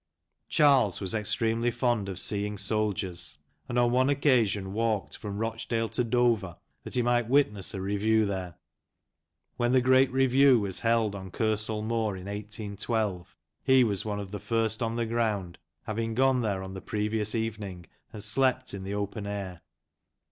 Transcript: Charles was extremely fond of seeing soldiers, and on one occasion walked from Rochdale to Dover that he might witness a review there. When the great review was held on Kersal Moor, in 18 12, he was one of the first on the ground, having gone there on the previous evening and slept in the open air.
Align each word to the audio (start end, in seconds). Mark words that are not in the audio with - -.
Charles 0.49 0.99
was 0.99 1.13
extremely 1.13 1.69
fond 1.69 2.09
of 2.09 2.17
seeing 2.19 2.57
soldiers, 2.57 3.37
and 3.69 3.77
on 3.77 3.91
one 3.91 4.09
occasion 4.09 4.73
walked 4.73 5.15
from 5.15 5.37
Rochdale 5.37 5.89
to 5.89 6.03
Dover 6.03 6.57
that 6.83 6.95
he 6.95 7.03
might 7.03 7.29
witness 7.29 7.75
a 7.75 7.81
review 7.81 8.25
there. 8.25 8.55
When 9.57 9.73
the 9.73 9.79
great 9.79 10.11
review 10.11 10.59
was 10.59 10.79
held 10.79 11.13
on 11.13 11.29
Kersal 11.29 11.83
Moor, 11.83 12.17
in 12.17 12.27
18 12.27 12.77
12, 12.77 13.35
he 13.63 13.83
was 13.83 14.03
one 14.03 14.19
of 14.19 14.31
the 14.31 14.39
first 14.39 14.81
on 14.81 14.95
the 14.95 15.05
ground, 15.05 15.59
having 15.83 16.15
gone 16.15 16.41
there 16.41 16.63
on 16.63 16.73
the 16.73 16.81
previous 16.81 17.35
evening 17.35 17.85
and 18.11 18.23
slept 18.23 18.73
in 18.73 18.83
the 18.83 18.95
open 18.95 19.27
air. 19.27 19.61